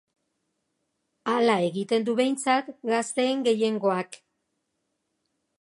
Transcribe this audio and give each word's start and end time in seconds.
Hala 1.33 1.57
egiten 1.67 2.09
du 2.09 2.17
behintzat 2.21 2.73
gazteen 2.93 3.47
gehiengoak. 3.51 4.23